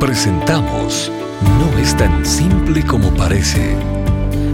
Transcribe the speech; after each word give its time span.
Presentamos 0.00 1.10
No 1.58 1.78
es 1.78 1.96
tan 1.96 2.26
simple 2.26 2.84
como 2.84 3.14
parece. 3.14 3.74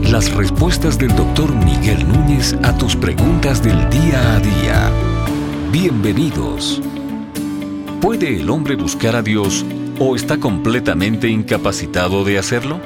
Las 0.09 0.33
respuestas 0.33 0.99
del 0.99 1.15
doctor 1.17 1.53
Miguel 1.53 2.07
Núñez 2.07 2.55
a 2.63 2.79
tus 2.79 2.95
preguntas 2.95 3.61
del 3.61 3.91
día 3.91 4.37
a 4.37 4.39
día. 4.39 4.91
Bienvenidos. 5.73 6.81
¿Puede 8.01 8.41
el 8.41 8.51
hombre 8.51 8.77
buscar 8.77 9.17
a 9.17 9.23
Dios 9.23 9.65
o 9.99 10.15
está 10.15 10.39
completamente 10.39 11.27
incapacitado 11.27 12.25
de 12.25 12.39
hacerlo? 12.39 12.81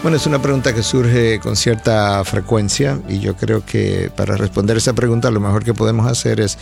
Bueno, 0.00 0.16
es 0.16 0.26
una 0.26 0.40
pregunta 0.40 0.72
que 0.72 0.84
surge 0.84 1.40
con 1.40 1.56
cierta 1.56 2.22
frecuencia 2.24 3.00
y 3.08 3.18
yo 3.18 3.34
creo 3.34 3.66
que 3.66 4.12
para 4.14 4.36
responder 4.36 4.76
esa 4.76 4.92
pregunta 4.92 5.28
lo 5.32 5.40
mejor 5.40 5.64
que 5.64 5.74
podemos 5.74 6.06
hacer 6.06 6.38
es 6.38 6.56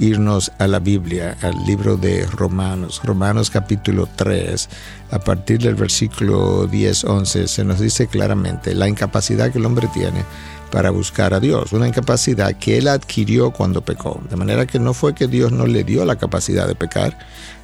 irnos 0.00 0.50
a 0.58 0.66
la 0.66 0.80
Biblia, 0.80 1.36
al 1.40 1.54
libro 1.64 1.96
de 1.96 2.26
Romanos, 2.26 3.00
Romanos 3.04 3.48
capítulo 3.48 4.08
3, 4.16 4.68
a 5.12 5.20
partir 5.20 5.60
del 5.60 5.76
versículo 5.76 6.68
10-11 6.68 7.46
se 7.46 7.64
nos 7.64 7.78
dice 7.78 8.08
claramente 8.08 8.74
la 8.74 8.88
incapacidad 8.88 9.52
que 9.52 9.58
el 9.58 9.66
hombre 9.66 9.88
tiene 9.94 10.24
para 10.70 10.90
buscar 10.90 11.34
a 11.34 11.40
Dios, 11.40 11.72
una 11.72 11.88
incapacidad 11.88 12.54
que 12.54 12.78
él 12.78 12.88
adquirió 12.88 13.50
cuando 13.50 13.82
pecó, 13.82 14.20
de 14.28 14.36
manera 14.36 14.66
que 14.66 14.78
no 14.78 14.94
fue 14.94 15.14
que 15.14 15.26
Dios 15.26 15.52
no 15.52 15.66
le 15.66 15.84
dio 15.84 16.04
la 16.04 16.16
capacidad 16.16 16.66
de 16.66 16.74
pecar, 16.74 17.16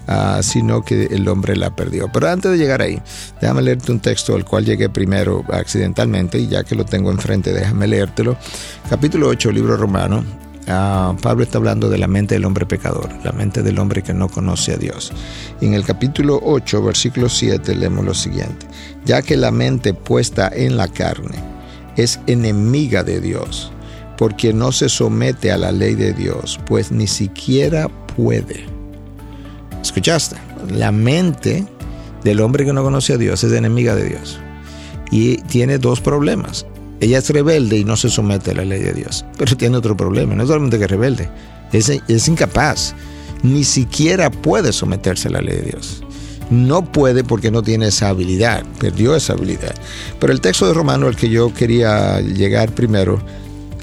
Ah, 0.08 0.40
sino 0.40 0.82
que 0.82 1.06
el 1.06 1.26
hombre 1.26 1.56
la 1.56 1.74
perdió. 1.74 2.08
Pero 2.12 2.28
antes 2.28 2.52
de 2.52 2.58
llegar 2.58 2.80
ahí, 2.80 3.00
déjame 3.40 3.62
leerte 3.62 3.90
un 3.90 3.98
texto 3.98 4.36
al 4.36 4.44
cual 4.44 4.64
llegué 4.64 4.88
primero 4.88 5.44
accidentalmente 5.52 6.38
y 6.38 6.46
ya 6.46 6.62
que 6.62 6.76
lo 6.76 6.84
tengo 6.84 7.10
enfrente, 7.10 7.52
déjame 7.52 7.88
leértelo. 7.88 8.36
Capítulo 8.88 9.28
8, 9.28 9.50
libro 9.50 9.76
romano. 9.76 10.24
Ah, 10.68 11.14
Pablo 11.20 11.42
está 11.42 11.58
hablando 11.58 11.88
de 11.88 11.98
la 11.98 12.06
mente 12.06 12.36
del 12.36 12.44
hombre 12.44 12.66
pecador, 12.66 13.08
la 13.24 13.32
mente 13.32 13.64
del 13.64 13.78
hombre 13.80 14.02
que 14.02 14.14
no 14.14 14.28
conoce 14.28 14.74
a 14.74 14.76
Dios. 14.76 15.12
Y 15.60 15.66
en 15.66 15.74
el 15.74 15.84
capítulo 15.84 16.38
8, 16.40 16.82
versículo 16.82 17.28
7, 17.28 17.74
leemos 17.74 18.04
lo 18.04 18.14
siguiente. 18.14 18.66
Ya 19.04 19.22
que 19.22 19.36
la 19.36 19.50
mente 19.50 19.92
puesta 19.92 20.50
en 20.54 20.76
la 20.76 20.86
carne 20.86 21.55
es 21.96 22.20
enemiga 22.26 23.02
de 23.02 23.20
Dios, 23.20 23.72
porque 24.16 24.52
no 24.52 24.72
se 24.72 24.88
somete 24.88 25.52
a 25.52 25.58
la 25.58 25.72
ley 25.72 25.94
de 25.94 26.12
Dios, 26.12 26.60
pues 26.66 26.92
ni 26.92 27.06
siquiera 27.06 27.88
puede 28.16 28.76
¿Escuchaste? 29.86 30.36
La 30.68 30.90
mente 30.90 31.64
del 32.24 32.40
hombre 32.40 32.64
que 32.64 32.72
no 32.72 32.82
conoce 32.82 33.12
a 33.12 33.18
Dios 33.18 33.44
es 33.44 33.52
enemiga 33.52 33.94
de 33.94 34.08
Dios. 34.08 34.40
Y 35.12 35.36
tiene 35.42 35.78
dos 35.78 36.00
problemas. 36.00 36.66
Ella 37.00 37.18
es 37.18 37.30
rebelde 37.30 37.78
y 37.78 37.84
no 37.84 37.96
se 37.96 38.10
somete 38.10 38.50
a 38.50 38.54
la 38.54 38.64
ley 38.64 38.82
de 38.82 38.92
Dios. 38.92 39.24
Pero 39.38 39.56
tiene 39.56 39.76
otro 39.76 39.96
problema. 39.96 40.34
No 40.34 40.42
es 40.42 40.48
solamente 40.48 40.78
que 40.78 40.84
es 40.84 40.90
rebelde. 40.90 41.30
Es, 41.72 41.88
es 41.88 42.26
incapaz. 42.26 42.96
Ni 43.44 43.62
siquiera 43.62 44.28
puede 44.28 44.72
someterse 44.72 45.28
a 45.28 45.32
la 45.32 45.40
ley 45.40 45.56
de 45.56 45.62
Dios. 45.62 46.02
No 46.50 46.84
puede 46.92 47.24
porque 47.24 47.50
no 47.50 47.62
tiene 47.62 47.88
esa 47.88 48.08
habilidad. 48.08 48.64
Perdió 48.78 49.16
esa 49.16 49.32
habilidad. 49.32 49.74
Pero 50.20 50.32
el 50.32 50.40
texto 50.40 50.66
de 50.66 50.74
Romano 50.74 51.06
al 51.06 51.16
que 51.16 51.28
yo 51.28 51.52
quería 51.52 52.20
llegar 52.20 52.72
primero 52.72 53.20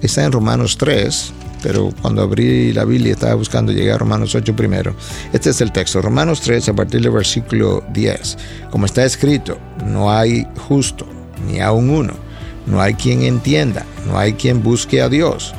está 0.01 0.23
en 0.23 0.31
Romanos 0.31 0.77
3, 0.77 1.33
pero 1.61 1.93
cuando 2.01 2.21
abrí 2.21 2.73
la 2.73 2.83
Biblia 2.83 3.13
estaba 3.13 3.35
buscando 3.35 3.71
llegar 3.71 3.95
a 3.95 3.99
Romanos 3.99 4.35
8 4.35 4.55
primero. 4.55 4.93
Este 5.31 5.49
es 5.49 5.61
el 5.61 5.71
texto, 5.71 6.01
Romanos 6.01 6.41
3 6.41 6.69
a 6.69 6.73
partir 6.73 7.01
del 7.01 7.11
versículo 7.11 7.83
10. 7.93 8.37
Como 8.69 8.85
está 8.85 9.05
escrito, 9.05 9.57
no 9.85 10.11
hay 10.11 10.45
justo, 10.67 11.05
ni 11.47 11.61
aun 11.61 11.89
uno, 11.89 12.13
no 12.67 12.81
hay 12.81 12.95
quien 12.95 13.23
entienda, 13.23 13.85
no 14.07 14.19
hay 14.19 14.33
quien 14.33 14.61
busque 14.61 15.01
a 15.01 15.09
Dios. 15.09 15.53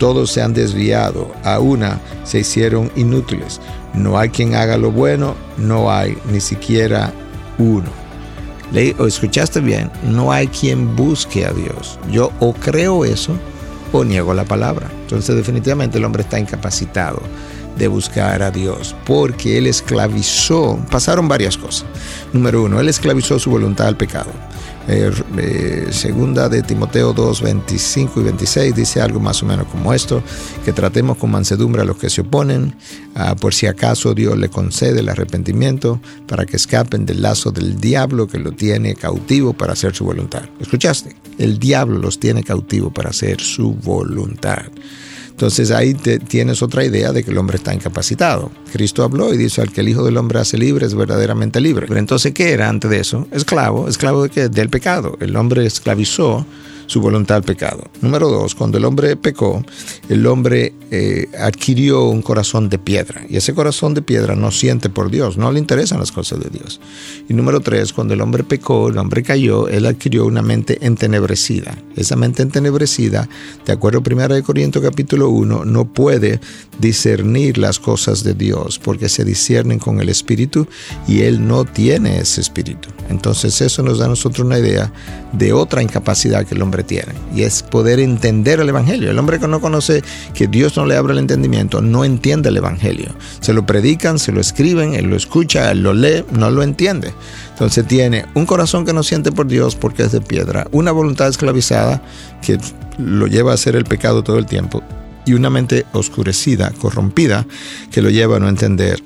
Todos 0.00 0.32
se 0.32 0.40
han 0.40 0.54
desviado, 0.54 1.30
a 1.44 1.60
una 1.60 2.00
se 2.24 2.40
hicieron 2.40 2.90
inútiles. 2.96 3.60
No 3.92 4.18
hay 4.18 4.30
quien 4.30 4.54
haga 4.54 4.78
lo 4.78 4.90
bueno, 4.90 5.34
no 5.58 5.92
hay 5.92 6.16
ni 6.32 6.40
siquiera 6.40 7.12
uno. 7.58 7.90
¿Le, 8.72 8.96
o 8.98 9.06
escuchaste 9.06 9.60
bien? 9.60 9.90
No 10.02 10.32
hay 10.32 10.48
quien 10.48 10.96
busque 10.96 11.44
a 11.44 11.52
Dios. 11.52 11.98
Yo 12.10 12.32
o 12.40 12.54
creo 12.54 13.04
eso 13.04 13.34
o 13.92 14.02
niego 14.02 14.32
la 14.32 14.44
palabra. 14.44 14.90
Entonces 15.02 15.36
definitivamente 15.36 15.98
el 15.98 16.04
hombre 16.06 16.22
está 16.22 16.38
incapacitado 16.40 17.20
de 17.76 17.88
buscar 17.88 18.42
a 18.42 18.50
Dios, 18.50 18.96
porque 19.04 19.58
él 19.58 19.66
esclavizó, 19.66 20.78
pasaron 20.90 21.28
varias 21.28 21.58
cosas. 21.58 21.84
Número 22.32 22.62
uno, 22.62 22.80
él 22.80 22.88
esclavizó 22.88 23.38
su 23.38 23.50
voluntad 23.50 23.86
al 23.86 23.96
pecado. 23.98 24.30
Eh, 24.92 25.12
eh, 25.38 25.86
segunda 25.92 26.48
de 26.48 26.64
Timoteo 26.64 27.12
2, 27.12 27.42
25 27.42 28.20
y 28.20 28.24
26 28.24 28.74
dice 28.74 29.00
algo 29.00 29.20
más 29.20 29.40
o 29.40 29.46
menos 29.46 29.68
como 29.68 29.94
esto, 29.94 30.20
que 30.64 30.72
tratemos 30.72 31.16
con 31.16 31.30
mansedumbre 31.30 31.82
a 31.82 31.84
los 31.84 31.96
que 31.96 32.10
se 32.10 32.22
oponen, 32.22 32.74
ah, 33.14 33.36
por 33.36 33.54
si 33.54 33.68
acaso 33.68 34.14
Dios 34.14 34.36
le 34.36 34.48
concede 34.48 34.98
el 34.98 35.08
arrepentimiento 35.08 36.00
para 36.26 36.44
que 36.44 36.56
escapen 36.56 37.06
del 37.06 37.22
lazo 37.22 37.52
del 37.52 37.80
diablo 37.80 38.26
que 38.26 38.40
lo 38.40 38.50
tiene 38.50 38.96
cautivo 38.96 39.52
para 39.52 39.74
hacer 39.74 39.94
su 39.94 40.04
voluntad. 40.04 40.42
¿Escuchaste? 40.58 41.14
El 41.38 41.60
diablo 41.60 42.00
los 42.00 42.18
tiene 42.18 42.42
cautivo 42.42 42.90
para 42.90 43.10
hacer 43.10 43.40
su 43.40 43.74
voluntad. 43.74 44.64
Entonces 45.40 45.70
ahí 45.70 45.94
tienes 45.94 46.60
otra 46.60 46.84
idea 46.84 47.12
de 47.12 47.24
que 47.24 47.30
el 47.30 47.38
hombre 47.38 47.56
está 47.56 47.72
incapacitado. 47.72 48.50
Cristo 48.74 49.04
habló 49.04 49.32
y 49.32 49.38
dice, 49.38 49.62
al 49.62 49.72
que 49.72 49.80
el 49.80 49.88
Hijo 49.88 50.04
del 50.04 50.18
Hombre 50.18 50.38
hace 50.38 50.58
libre 50.58 50.84
es 50.84 50.94
verdaderamente 50.94 51.62
libre. 51.62 51.86
Pero 51.88 51.98
entonces, 51.98 52.34
¿qué 52.34 52.52
era 52.52 52.68
antes 52.68 52.90
de 52.90 53.00
eso? 53.00 53.26
Esclavo, 53.30 53.88
esclavo 53.88 54.24
de 54.24 54.28
qué? 54.28 54.50
Del 54.50 54.68
pecado. 54.68 55.16
El 55.18 55.34
hombre 55.36 55.64
esclavizó 55.64 56.44
su 56.90 57.00
voluntad 57.00 57.36
al 57.36 57.44
pecado. 57.44 57.84
Número 58.00 58.28
dos, 58.28 58.56
cuando 58.56 58.76
el 58.76 58.84
hombre 58.84 59.14
pecó, 59.14 59.64
el 60.08 60.26
hombre 60.26 60.74
eh, 60.90 61.28
adquirió 61.38 62.06
un 62.06 62.20
corazón 62.20 62.68
de 62.68 62.80
piedra 62.80 63.22
y 63.28 63.36
ese 63.36 63.54
corazón 63.54 63.94
de 63.94 64.02
piedra 64.02 64.34
no 64.34 64.50
siente 64.50 64.88
por 64.88 65.08
Dios, 65.08 65.36
no 65.36 65.52
le 65.52 65.60
interesan 65.60 66.00
las 66.00 66.10
cosas 66.10 66.40
de 66.40 66.50
Dios. 66.50 66.80
Y 67.28 67.34
número 67.34 67.60
tres, 67.60 67.92
cuando 67.92 68.14
el 68.14 68.20
hombre 68.20 68.42
pecó, 68.42 68.88
el 68.88 68.98
hombre 68.98 69.22
cayó, 69.22 69.68
él 69.68 69.86
adquirió 69.86 70.26
una 70.26 70.42
mente 70.42 70.78
entenebrecida. 70.84 71.78
Esa 71.94 72.16
mente 72.16 72.42
entenebrecida, 72.42 73.28
de 73.64 73.72
acuerdo 73.72 74.02
a 74.04 74.26
1 74.26 74.42
Corintios 74.42 74.82
capítulo 74.82 75.28
1, 75.28 75.64
no 75.66 75.92
puede 75.92 76.40
discernir 76.80 77.56
las 77.56 77.78
cosas 77.78 78.24
de 78.24 78.34
Dios 78.34 78.80
porque 78.80 79.08
se 79.08 79.24
disciernen 79.24 79.78
con 79.78 80.00
el 80.00 80.08
Espíritu 80.08 80.66
y 81.06 81.20
él 81.20 81.46
no 81.46 81.64
tiene 81.64 82.18
ese 82.18 82.40
Espíritu. 82.40 82.88
Entonces 83.08 83.60
eso 83.60 83.84
nos 83.84 83.98
da 83.98 84.06
a 84.06 84.08
nosotros 84.08 84.44
una 84.44 84.58
idea 84.58 84.92
de 85.32 85.52
otra 85.52 85.82
incapacidad 85.82 86.44
que 86.44 86.54
el 86.54 86.62
hombre 86.62 86.79
tiene 86.84 87.12
y 87.34 87.42
es 87.42 87.62
poder 87.62 88.00
entender 88.00 88.60
el 88.60 88.68
Evangelio. 88.68 89.10
El 89.10 89.18
hombre 89.18 89.38
que 89.38 89.48
no 89.48 89.60
conoce 89.60 90.02
que 90.34 90.46
Dios 90.46 90.76
no 90.76 90.86
le 90.86 90.96
abre 90.96 91.12
el 91.12 91.18
entendimiento 91.18 91.80
no 91.80 92.04
entiende 92.04 92.48
el 92.48 92.56
Evangelio. 92.56 93.08
Se 93.40 93.52
lo 93.52 93.66
predican, 93.66 94.18
se 94.18 94.32
lo 94.32 94.40
escriben, 94.40 94.94
él 94.94 95.06
lo 95.06 95.16
escucha, 95.16 95.70
él 95.70 95.82
lo 95.82 95.94
lee, 95.94 96.24
no 96.32 96.50
lo 96.50 96.62
entiende. 96.62 97.12
Entonces 97.52 97.86
tiene 97.86 98.26
un 98.34 98.46
corazón 98.46 98.84
que 98.84 98.92
no 98.92 99.02
siente 99.02 99.32
por 99.32 99.46
Dios 99.46 99.76
porque 99.76 100.04
es 100.04 100.12
de 100.12 100.20
piedra, 100.20 100.66
una 100.72 100.92
voluntad 100.92 101.28
esclavizada 101.28 102.02
que 102.42 102.58
lo 102.98 103.26
lleva 103.26 103.52
a 103.52 103.54
hacer 103.54 103.76
el 103.76 103.84
pecado 103.84 104.22
todo 104.22 104.38
el 104.38 104.46
tiempo 104.46 104.82
y 105.26 105.34
una 105.34 105.50
mente 105.50 105.86
oscurecida, 105.92 106.72
corrompida, 106.80 107.46
que 107.90 108.02
lo 108.02 108.10
lleva 108.10 108.36
a 108.36 108.40
no 108.40 108.48
entender 108.48 109.02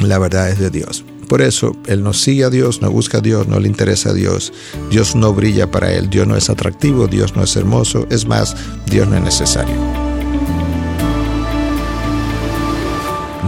la 0.00 0.18
verdad 0.18 0.50
es 0.50 0.58
de 0.58 0.70
Dios. 0.70 1.04
Por 1.24 1.42
eso, 1.42 1.76
él 1.86 2.02
no 2.02 2.12
sigue 2.12 2.44
a 2.44 2.50
Dios, 2.50 2.82
no 2.82 2.90
busca 2.90 3.18
a 3.18 3.20
Dios, 3.20 3.46
no 3.48 3.60
le 3.60 3.68
interesa 3.68 4.10
a 4.10 4.12
Dios. 4.12 4.52
Dios 4.90 5.16
no 5.16 5.32
brilla 5.32 5.70
para 5.70 5.92
él, 5.92 6.10
Dios 6.10 6.26
no 6.26 6.36
es 6.36 6.50
atractivo, 6.50 7.06
Dios 7.06 7.34
no 7.34 7.42
es 7.42 7.56
hermoso, 7.56 8.06
es 8.10 8.26
más, 8.26 8.54
Dios 8.86 9.08
no 9.08 9.16
es 9.16 9.22
necesario. 9.22 9.74